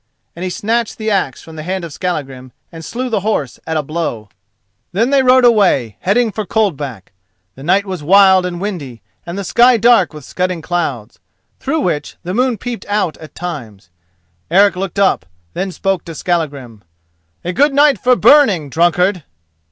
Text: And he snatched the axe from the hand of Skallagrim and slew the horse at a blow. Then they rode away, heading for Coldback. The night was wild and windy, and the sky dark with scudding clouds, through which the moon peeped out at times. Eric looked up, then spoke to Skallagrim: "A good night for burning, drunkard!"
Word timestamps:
And 0.35 0.41
he 0.43 0.49
snatched 0.49 0.97
the 0.97 1.11
axe 1.11 1.43
from 1.43 1.57
the 1.57 1.61
hand 1.61 1.83
of 1.85 1.93
Skallagrim 1.93 2.53
and 2.71 2.83
slew 2.83 3.07
the 3.07 3.19
horse 3.19 3.59
at 3.67 3.77
a 3.77 3.83
blow. 3.83 4.29
Then 4.93 5.11
they 5.11 5.21
rode 5.21 5.45
away, 5.45 5.97
heading 5.99 6.31
for 6.31 6.43
Coldback. 6.43 7.11
The 7.53 7.61
night 7.61 7.85
was 7.85 8.01
wild 8.01 8.43
and 8.43 8.59
windy, 8.59 9.03
and 9.27 9.37
the 9.37 9.43
sky 9.43 9.77
dark 9.77 10.11
with 10.11 10.25
scudding 10.25 10.63
clouds, 10.63 11.19
through 11.59 11.81
which 11.81 12.17
the 12.23 12.33
moon 12.33 12.57
peeped 12.57 12.87
out 12.89 13.15
at 13.17 13.35
times. 13.35 13.91
Eric 14.49 14.75
looked 14.75 14.97
up, 14.97 15.27
then 15.53 15.71
spoke 15.71 16.03
to 16.05 16.15
Skallagrim: 16.15 16.83
"A 17.45 17.53
good 17.53 17.71
night 17.75 17.99
for 17.99 18.15
burning, 18.15 18.71
drunkard!" 18.71 19.21